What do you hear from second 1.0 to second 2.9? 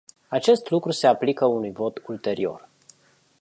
aplică unui vot ulterior.